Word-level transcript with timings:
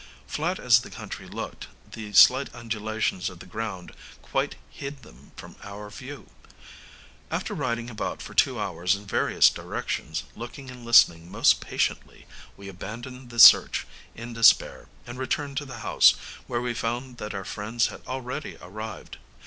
Flat 0.25 0.57
as 0.57 0.79
the 0.79 0.89
country 0.89 1.27
looked, 1.27 1.67
the 1.91 2.11
slight 2.13 2.49
undulations 2.55 3.29
of 3.29 3.37
the 3.37 3.45
ground 3.45 3.91
quite 4.23 4.55
hid 4.71 5.03
them 5.03 5.31
from 5.35 5.55
our 5.61 5.91
view. 5.91 6.27
After 7.29 7.53
riding 7.53 7.87
about 7.87 8.19
for 8.19 8.33
two 8.33 8.59
hours 8.59 8.95
in 8.95 9.05
various 9.05 9.47
directions, 9.47 10.23
looking 10.35 10.71
and 10.71 10.83
listening 10.83 11.29
most 11.29 11.59
patiently, 11.61 12.25
we 12.57 12.67
abandoned 12.67 13.29
the 13.29 13.37
search 13.37 13.85
in 14.15 14.33
despair, 14.33 14.87
and 15.05 15.19
returned 15.19 15.57
to 15.57 15.65
the 15.65 15.81
house, 15.85 16.15
where 16.47 16.61
we 16.61 16.73
found 16.73 17.17
that 17.19 17.35
our 17.35 17.45
friends 17.45 17.89
had 17.93 18.01
already 18.07 18.57
arrived. 18.59 19.17